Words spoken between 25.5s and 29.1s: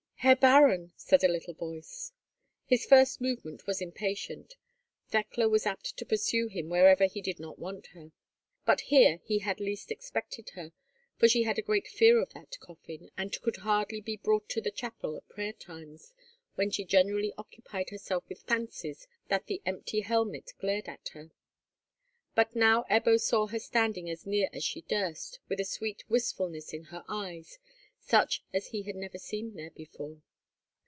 a sweet wistfulness in her eyes, such as he had